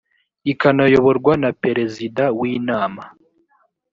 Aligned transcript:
ikanayoborwa 0.51 1.33
na 1.43 1.49
perezida 1.63 2.23
w 2.39 2.41
inama 2.57 3.03